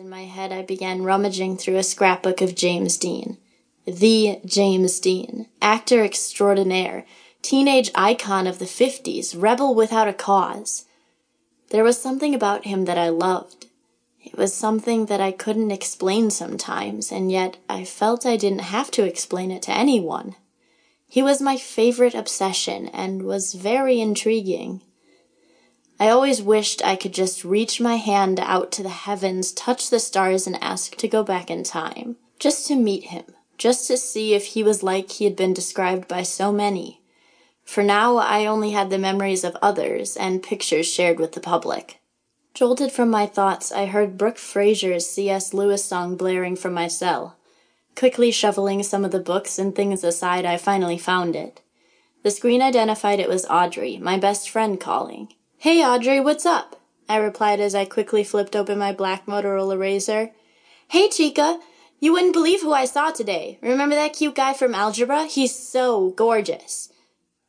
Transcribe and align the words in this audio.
in 0.00 0.08
my 0.08 0.24
head, 0.24 0.50
I 0.50 0.62
began 0.62 1.02
rummaging 1.02 1.58
through 1.58 1.76
a 1.76 1.82
scrapbook 1.82 2.40
of 2.40 2.54
James 2.54 2.96
Dean. 2.96 3.36
The 3.84 4.40
James 4.46 4.98
Dean, 4.98 5.46
actor 5.60 6.02
extraordinaire, 6.02 7.04
teenage 7.42 7.90
icon 7.94 8.46
of 8.46 8.58
the 8.58 8.64
50s, 8.64 9.34
rebel 9.38 9.74
without 9.74 10.08
a 10.08 10.14
cause. 10.14 10.86
There 11.68 11.84
was 11.84 12.00
something 12.00 12.34
about 12.34 12.64
him 12.64 12.86
that 12.86 12.96
I 12.96 13.10
loved. 13.10 13.66
It 14.24 14.38
was 14.38 14.54
something 14.54 15.04
that 15.06 15.20
I 15.20 15.32
couldn't 15.32 15.70
explain 15.70 16.30
sometimes, 16.30 17.12
and 17.12 17.30
yet 17.30 17.58
I 17.68 17.84
felt 17.84 18.24
I 18.24 18.38
didn't 18.38 18.72
have 18.72 18.90
to 18.92 19.04
explain 19.04 19.50
it 19.50 19.60
to 19.64 19.76
anyone. 19.76 20.34
He 21.08 21.22
was 21.22 21.42
my 21.42 21.58
favorite 21.58 22.14
obsession 22.14 22.88
and 22.88 23.24
was 23.24 23.52
very 23.52 24.00
intriguing. 24.00 24.80
I 26.00 26.08
always 26.08 26.40
wished 26.40 26.82
I 26.82 26.96
could 26.96 27.12
just 27.12 27.44
reach 27.44 27.78
my 27.78 27.96
hand 27.96 28.40
out 28.40 28.72
to 28.72 28.82
the 28.82 28.88
heavens, 28.88 29.52
touch 29.52 29.90
the 29.90 30.00
stars, 30.00 30.46
and 30.46 30.56
ask 30.62 30.96
to 30.96 31.06
go 31.06 31.22
back 31.22 31.50
in 31.50 31.62
time. 31.62 32.16
Just 32.38 32.66
to 32.68 32.74
meet 32.74 33.04
him. 33.04 33.24
Just 33.58 33.86
to 33.88 33.98
see 33.98 34.32
if 34.32 34.46
he 34.46 34.62
was 34.62 34.82
like 34.82 35.12
he 35.12 35.26
had 35.26 35.36
been 35.36 35.52
described 35.52 36.08
by 36.08 36.22
so 36.22 36.50
many. 36.52 37.02
For 37.64 37.82
now 37.82 38.16
I 38.16 38.46
only 38.46 38.70
had 38.70 38.88
the 38.88 38.96
memories 38.96 39.44
of 39.44 39.58
others 39.60 40.16
and 40.16 40.42
pictures 40.42 40.90
shared 40.90 41.20
with 41.20 41.32
the 41.32 41.40
public. 41.40 42.00
Jolted 42.54 42.92
from 42.92 43.10
my 43.10 43.26
thoughts, 43.26 43.70
I 43.70 43.84
heard 43.84 44.16
Brooke 44.16 44.38
Fraser's 44.38 45.06
C.S. 45.06 45.52
Lewis 45.52 45.84
song 45.84 46.16
blaring 46.16 46.56
from 46.56 46.72
my 46.72 46.88
cell. 46.88 47.36
Quickly 47.94 48.30
shoveling 48.30 48.82
some 48.82 49.04
of 49.04 49.10
the 49.10 49.20
books 49.20 49.58
and 49.58 49.74
things 49.74 50.02
aside, 50.02 50.46
I 50.46 50.56
finally 50.56 50.96
found 50.96 51.36
it. 51.36 51.60
The 52.22 52.30
screen 52.30 52.62
identified 52.62 53.20
it 53.20 53.28
was 53.28 53.44
Audrey, 53.50 53.98
my 53.98 54.18
best 54.18 54.48
friend, 54.48 54.80
calling. 54.80 55.34
Hey, 55.62 55.84
Audrey, 55.84 56.20
what's 56.20 56.46
up? 56.46 56.80
I 57.06 57.16
replied 57.16 57.60
as 57.60 57.74
I 57.74 57.84
quickly 57.84 58.24
flipped 58.24 58.56
open 58.56 58.78
my 58.78 58.94
black 58.94 59.26
Motorola 59.26 59.78
Razor. 59.78 60.30
Hey, 60.88 61.10
Chica, 61.10 61.60
you 61.98 62.14
wouldn't 62.14 62.32
believe 62.32 62.62
who 62.62 62.72
I 62.72 62.86
saw 62.86 63.10
today. 63.10 63.58
Remember 63.60 63.94
that 63.94 64.14
cute 64.14 64.36
guy 64.36 64.54
from 64.54 64.74
algebra? 64.74 65.26
He's 65.26 65.54
so 65.54 66.12
gorgeous. 66.12 66.90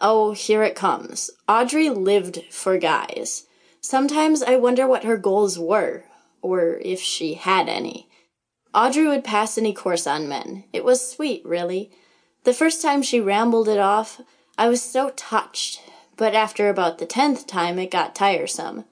Oh, 0.00 0.32
here 0.32 0.62
it 0.62 0.74
comes. 0.74 1.30
Audrey 1.48 1.88
lived 1.88 2.42
for 2.50 2.76
guys. 2.76 3.46
Sometimes 3.80 4.42
I 4.42 4.56
wonder 4.56 4.86
what 4.86 5.04
her 5.04 5.16
goals 5.16 5.58
were, 5.58 6.04
or 6.42 6.76
if 6.84 7.00
she 7.00 7.32
had 7.32 7.70
any. 7.70 8.10
Audrey 8.74 9.06
would 9.06 9.24
pass 9.24 9.56
any 9.56 9.72
course 9.72 10.06
on 10.06 10.28
men. 10.28 10.64
It 10.74 10.84
was 10.84 11.10
sweet, 11.10 11.40
really. 11.46 11.90
The 12.42 12.52
first 12.52 12.82
time 12.82 13.00
she 13.00 13.18
rambled 13.18 13.66
it 13.66 13.78
off, 13.78 14.20
I 14.58 14.68
was 14.68 14.82
so 14.82 15.08
touched 15.16 15.80
but 16.16 16.34
after 16.34 16.68
about 16.68 16.98
the 16.98 17.06
tenth 17.06 17.46
time 17.46 17.78
it 17.78 17.90
got 17.90 18.14
tiresome. 18.14 18.84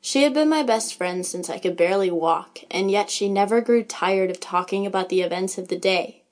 She 0.00 0.22
had 0.22 0.34
been 0.34 0.48
my 0.48 0.62
best 0.62 0.94
friend 0.94 1.24
since 1.24 1.48
I 1.48 1.58
could 1.58 1.76
barely 1.76 2.10
walk, 2.10 2.60
and 2.70 2.90
yet 2.90 3.08
she 3.08 3.28
never 3.28 3.60
grew 3.60 3.82
tired 3.82 4.30
of 4.30 4.38
talking 4.38 4.84
about 4.84 5.08
the 5.08 5.22
events 5.22 5.56
of 5.56 5.68
the 5.68 5.78
day. 5.78 6.24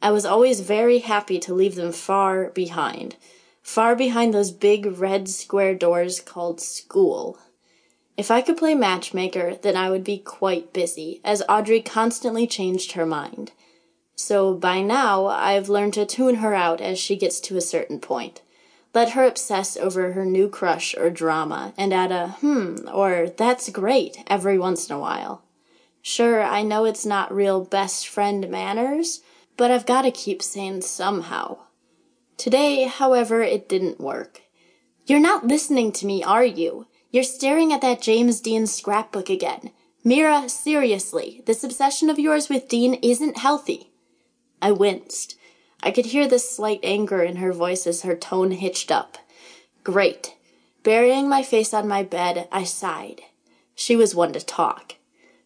I 0.00 0.12
was 0.12 0.24
always 0.24 0.60
very 0.60 1.00
happy 1.00 1.40
to 1.40 1.54
leave 1.54 1.74
them 1.74 1.90
far 1.90 2.50
behind, 2.50 3.16
far 3.60 3.96
behind 3.96 4.32
those 4.32 4.52
big 4.52 4.86
red 4.86 5.28
square 5.28 5.74
doors 5.74 6.20
called 6.20 6.60
school. 6.60 7.38
If 8.16 8.30
I 8.30 8.40
could 8.40 8.56
play 8.56 8.74
matchmaker, 8.74 9.56
then 9.56 9.76
I 9.76 9.90
would 9.90 10.04
be 10.04 10.18
quite 10.18 10.72
busy, 10.72 11.20
as 11.24 11.42
Audrey 11.48 11.80
constantly 11.80 12.46
changed 12.46 12.92
her 12.92 13.06
mind. 13.06 13.52
So 14.14 14.54
by 14.54 14.80
now, 14.80 15.26
I've 15.26 15.68
learned 15.68 15.94
to 15.94 16.06
tune 16.06 16.36
her 16.36 16.54
out 16.54 16.80
as 16.80 16.98
she 16.98 17.16
gets 17.16 17.40
to 17.40 17.56
a 17.56 17.60
certain 17.60 18.00
point. 18.00 18.42
Let 18.94 19.10
her 19.10 19.24
obsess 19.24 19.76
over 19.76 20.12
her 20.12 20.24
new 20.24 20.48
crush 20.48 20.94
or 20.96 21.10
drama 21.10 21.74
and 21.76 21.92
add 21.92 22.10
a 22.10 22.28
hmm 22.40 22.88
or 22.92 23.28
that's 23.28 23.68
great 23.68 24.22
every 24.26 24.58
once 24.58 24.88
in 24.88 24.96
a 24.96 24.98
while. 24.98 25.42
Sure, 26.00 26.42
I 26.42 26.62
know 26.62 26.84
it's 26.84 27.04
not 27.04 27.34
real 27.34 27.64
best 27.64 28.08
friend 28.08 28.48
manners, 28.48 29.20
but 29.56 29.70
I've 29.70 29.86
got 29.86 30.02
to 30.02 30.10
keep 30.10 30.42
sane 30.42 30.80
somehow. 30.80 31.58
Today, 32.36 32.84
however, 32.84 33.42
it 33.42 33.68
didn't 33.68 34.00
work. 34.00 34.42
You're 35.06 35.20
not 35.20 35.46
listening 35.46 35.92
to 35.92 36.06
me, 36.06 36.22
are 36.22 36.44
you? 36.44 36.86
You're 37.10 37.24
staring 37.24 37.72
at 37.72 37.80
that 37.80 38.00
James 38.00 38.40
Dean 38.40 38.66
scrapbook 38.66 39.28
again. 39.28 39.70
Mira, 40.04 40.48
seriously, 40.48 41.42
this 41.46 41.64
obsession 41.64 42.08
of 42.08 42.18
yours 42.18 42.48
with 42.48 42.68
Dean 42.68 42.94
isn't 43.02 43.38
healthy. 43.38 43.90
I 44.62 44.72
winced. 44.72 45.36
I 45.82 45.90
could 45.90 46.06
hear 46.06 46.26
the 46.26 46.38
slight 46.38 46.80
anger 46.82 47.22
in 47.22 47.36
her 47.36 47.52
voice 47.52 47.86
as 47.86 48.02
her 48.02 48.16
tone 48.16 48.50
hitched 48.50 48.90
up. 48.90 49.18
Great. 49.84 50.34
Burying 50.82 51.28
my 51.28 51.42
face 51.42 51.72
on 51.72 51.86
my 51.86 52.02
bed, 52.02 52.48
I 52.50 52.64
sighed. 52.64 53.22
She 53.74 53.94
was 53.96 54.14
one 54.14 54.32
to 54.32 54.40
talk. 54.40 54.96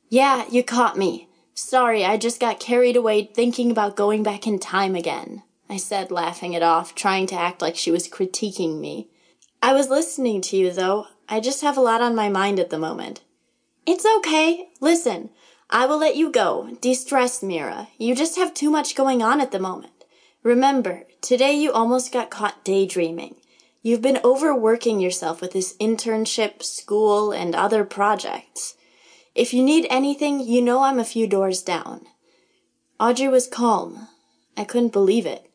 Yeah, 0.09 0.45
you 0.51 0.63
caught 0.63 0.97
me. 0.97 1.29
Sorry, 1.55 2.05
I 2.05 2.17
just 2.17 2.41
got 2.41 2.61
carried 2.61 2.97
away 2.97 3.25
thinking 3.25 3.71
about 3.71 3.97
going 3.97 4.23
back 4.23 4.47
in 4.47 4.59
time 4.59 4.95
again, 4.95 5.43
I 5.69 5.77
said, 5.77 6.11
laughing 6.11 6.55
it 6.55 6.63
off, 6.63 6.95
trying 6.95 7.27
to 7.29 7.35
act 7.35 7.63
like 7.63 7.77
she 7.77 7.91
was 7.91 8.09
critiquing 8.09 8.79
me. 8.79 9.09
I 9.63 9.73
was 9.73 9.91
listening 9.91 10.41
to 10.43 10.57
you, 10.57 10.71
though. 10.71 11.07
I 11.29 11.41
just 11.41 11.63
have 11.63 11.77
a 11.77 11.83
lot 11.83 12.01
on 12.01 12.15
my 12.15 12.29
mind 12.29 12.59
at 12.59 12.71
the 12.71 12.79
moment. 12.79 13.23
It's 13.87 14.05
okay. 14.19 14.69
Listen, 14.81 15.31
I 15.71 15.87
will 15.87 15.99
let 15.99 16.17
you 16.17 16.31
go. 16.31 16.77
De-stress, 16.81 17.43
Mira. 17.43 17.89
You 17.97 18.15
just 18.15 18.37
have 18.37 18.53
too 18.53 18.71
much 18.71 18.95
going 18.95 19.23
on 19.23 19.41
at 19.41 19.51
the 19.51 19.59
moment. 19.59 20.02
Remember, 20.43 21.05
today 21.21 21.53
you 21.53 21.73
almost 21.73 22.13
got 22.13 22.31
caught 22.31 22.65
daydreaming. 22.65 23.37
You've 23.81 24.03
been 24.03 24.21
overworking 24.25 25.01
yourself 25.01 25.41
with 25.41 25.53
this 25.53 25.77
internship, 25.79 26.63
school, 26.63 27.31
and 27.31 27.55
other 27.55 27.85
projects. 27.85 28.75
If 29.35 29.55
you 29.55 29.63
need 29.63 29.87
anything, 29.89 30.41
you 30.41 30.61
know 30.61 30.83
I'm 30.83 30.99
a 30.99 31.05
few 31.05 31.27
doors 31.27 31.63
down. 31.63 32.07
Audrey 32.99 33.29
was 33.29 33.47
calm. 33.47 34.09
I 34.57 34.65
couldn't 34.65 34.93
believe 34.93 35.27
it. 35.27 35.49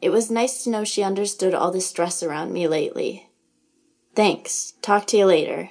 It 0.00 0.10
was 0.10 0.30
nice 0.30 0.64
to 0.64 0.70
know 0.70 0.84
she 0.84 1.02
understood 1.02 1.54
all 1.54 1.70
the 1.70 1.80
stress 1.80 2.22
around 2.22 2.52
me 2.52 2.68
lately. 2.68 3.30
Thanks. 4.14 4.74
Talk 4.82 5.06
to 5.08 5.16
you 5.16 5.26
later. 5.26 5.70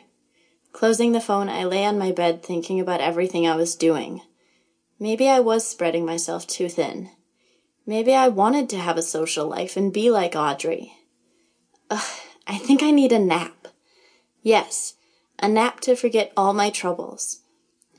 Closing 0.73 1.11
the 1.11 1.21
phone, 1.21 1.49
I 1.49 1.63
lay 1.63 1.85
on 1.85 1.97
my 1.97 2.11
bed 2.11 2.43
thinking 2.43 2.79
about 2.79 2.99
everything 2.99 3.47
I 3.47 3.55
was 3.55 3.75
doing. 3.75 4.21
Maybe 4.99 5.29
I 5.29 5.39
was 5.39 5.65
spreading 5.65 6.05
myself 6.05 6.45
too 6.47 6.67
thin. 6.67 7.11
Maybe 7.85 8.13
I 8.13 8.27
wanted 8.27 8.69
to 8.69 8.77
have 8.77 8.97
a 8.97 9.03
social 9.03 9.47
life 9.47 9.77
and 9.77 9.93
be 9.93 10.09
like 10.09 10.35
Audrey. 10.35 10.93
Ugh, 11.89 12.19
I 12.47 12.57
think 12.57 12.81
I 12.81 12.91
need 12.91 13.11
a 13.11 13.19
nap. 13.19 13.67
Yes, 14.41 14.95
a 15.39 15.47
nap 15.47 15.81
to 15.81 15.95
forget 15.95 16.31
all 16.35 16.53
my 16.53 16.69
troubles. 16.69 17.41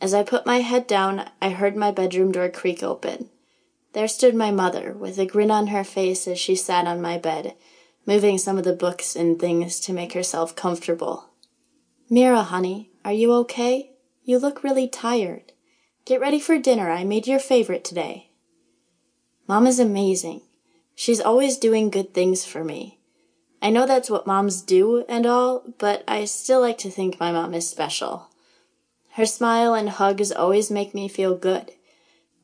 As 0.01 0.13
I 0.13 0.23
put 0.23 0.45
my 0.45 0.59
head 0.59 0.87
down, 0.87 1.31
I 1.41 1.51
heard 1.51 1.77
my 1.77 1.91
bedroom 1.91 2.33
door 2.33 2.49
creak 2.49 2.83
open. 2.83 3.31
There 3.93 4.09
stood 4.09 4.35
my 4.35 4.51
mother, 4.51 4.93
with 4.93 5.19
a 5.19 5.25
grin 5.25 5.51
on 5.51 5.69
her 5.69 5.85
face 5.85 6.29
as 6.29 6.39
she 6.39 6.55
sat 6.55 6.87
on 6.87 7.01
my 7.01 7.17
bed, 7.17 7.55
moving 8.05 8.39
some 8.39 8.59
of 8.59 8.65
the 8.65 8.73
books 8.73 9.17
and 9.17 9.39
things 9.39 9.81
to 9.81 9.93
make 9.93 10.13
herself 10.13 10.55
comfortable. 10.55 11.31
Mira, 12.11 12.43
honey, 12.43 12.91
are 13.05 13.13
you 13.13 13.33
okay? 13.33 13.93
You 14.25 14.39
look 14.39 14.63
really 14.63 14.87
tired. 14.87 15.53
Get 16.05 16.21
ready 16.21 16.39
for 16.39 16.59
dinner. 16.59 16.91
I 16.91 17.05
made 17.05 17.27
your 17.27 17.39
favorite 17.39 17.85
today. 17.85 18.31
Mom 19.49 19.67
is 19.67 19.79
amazing. 19.79 20.43
She's 20.95 21.21
always 21.21 21.57
doing 21.57 21.91
good 21.91 22.13
things 22.13 22.45
for 22.45 22.65
me. 22.65 22.99
I 23.63 23.71
know 23.71 23.87
that's 23.87 24.11
what 24.11 24.27
moms 24.27 24.61
do 24.61 25.05
and 25.09 25.25
all, 25.25 25.63
but 25.79 26.03
I 26.09 26.25
still 26.25 26.61
like 26.61 26.79
to 26.79 26.91
think 26.91 27.21
my 27.21 27.31
mom 27.31 27.55
is 27.55 27.69
special. 27.69 28.29
Her 29.13 29.27
smile 29.27 29.75
and 29.75 29.89
hugs 29.89 30.33
always 30.33 30.71
make 30.71 30.95
me 30.95 31.09
feel 31.09 31.37
good. 31.37 31.73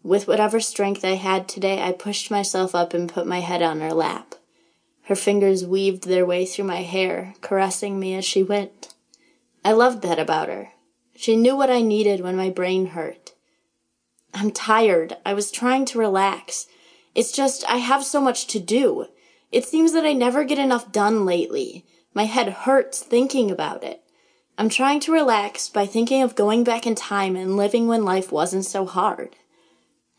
With 0.02 0.26
whatever 0.26 0.60
strength 0.60 1.04
I 1.04 1.14
had 1.14 1.48
today, 1.48 1.82
I 1.82 1.92
pushed 1.92 2.30
myself 2.30 2.74
up 2.74 2.94
and 2.94 3.12
put 3.12 3.26
my 3.26 3.40
head 3.40 3.62
on 3.62 3.80
her 3.80 3.92
lap. 3.92 4.34
Her 5.02 5.14
fingers 5.16 5.66
weaved 5.66 6.06
their 6.06 6.24
way 6.24 6.46
through 6.46 6.64
my 6.66 6.82
hair, 6.82 7.34
caressing 7.40 7.98
me 7.98 8.14
as 8.14 8.24
she 8.24 8.42
went. 8.42 8.94
I 9.64 9.72
loved 9.72 10.02
that 10.02 10.19
about 10.19 10.48
her. 10.48 10.70
She 11.16 11.36
knew 11.36 11.56
what 11.56 11.70
I 11.70 11.82
needed 11.82 12.20
when 12.20 12.36
my 12.36 12.50
brain 12.50 12.86
hurt. 12.86 13.32
I'm 14.32 14.50
tired. 14.50 15.16
I 15.26 15.34
was 15.34 15.50
trying 15.50 15.84
to 15.87 15.98
relax. 15.98 16.66
It's 17.14 17.32
just 17.32 17.64
I 17.69 17.76
have 17.76 18.05
so 18.05 18.20
much 18.20 18.47
to 18.49 18.59
do. 18.59 19.06
It 19.50 19.64
seems 19.64 19.93
that 19.93 20.06
I 20.06 20.12
never 20.12 20.44
get 20.44 20.59
enough 20.59 20.93
done 20.93 21.26
lately. 21.26 21.85
My 22.14 22.25
head 22.25 22.49
hurts 22.49 23.00
thinking 23.00 23.50
about 23.50 23.85
it. 23.85 24.03
I'm 24.56 24.69
trying 24.69 25.00
to 25.00 25.12
relax 25.12 25.69
by 25.69 25.87
thinking 25.87 26.23
of 26.23 26.35
going 26.35 26.64
back 26.64 26.87
in 26.87 26.94
time 26.94 27.37
and 27.37 27.56
living 27.56 27.87
when 27.87 28.05
life 28.05 28.31
wasn't 28.31 28.64
so 28.64 28.87
hard. 28.87 29.37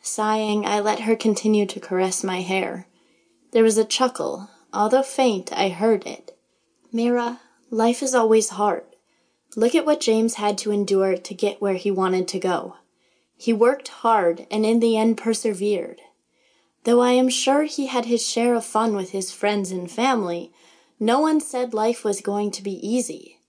Sighing, 0.01 0.66
I 0.66 0.80
let 0.80 1.01
her 1.01 1.16
continue 1.16 1.66
to 1.66 1.80
caress 1.80 2.24
my 2.24 2.42
hair. 2.42 2.88
There 3.51 3.63
was 3.63 3.78
a 3.78 3.86
chuckle. 3.86 4.50
Although 4.74 5.04
faint, 5.04 5.54
I 5.54 5.69
heard 5.69 6.07
it. 6.07 6.36
Mira, 6.92 7.39
life 7.69 8.01
is 8.01 8.16
always 8.16 8.50
hard. 8.50 8.84
Look 9.56 9.75
at 9.75 9.86
what 9.86 10.00
James 10.00 10.36
had 10.36 10.57
to 10.60 10.72
endure 10.72 11.16
to 11.16 11.34
get 11.34 11.62
where 11.62 11.75
he 11.75 11.92
wanted 11.92 12.28
to 12.30 12.39
go. 12.39 12.78
He 13.38 13.54
worked 13.54 13.88
hard 13.88 14.48
and 14.50 14.66
in 14.66 14.80
the 14.80 14.98
end 14.98 15.18
persevered. 15.18 16.01
Though 16.83 17.01
I 17.01 17.12
am 17.12 17.30
sure 17.30 17.63
he 17.63 17.88
had 17.88 18.06
his 18.06 18.27
share 18.27 18.56
of 18.56 18.65
fun 18.65 18.95
with 18.95 19.12
his 19.12 19.31
friends 19.31 19.71
and 19.71 19.89
family, 19.89 20.51
no 21.00 21.19
one 21.19 21.39
said 21.39 21.74
life 21.74 22.03
was 22.03 22.19
going 22.19 22.51
to 22.51 22.63
be 22.63 22.85
easy. 22.85 23.39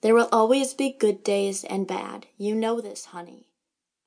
There 0.00 0.14
will 0.14 0.28
always 0.30 0.74
be 0.74 0.90
good 0.92 1.24
days 1.24 1.64
and 1.64 1.86
bad. 1.86 2.26
You 2.36 2.54
know 2.54 2.80
this, 2.80 3.06
honey. 3.06 3.47